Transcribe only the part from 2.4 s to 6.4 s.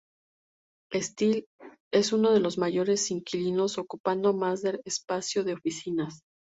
mayores inquilinos, ocupando más de de espacio de oficinas.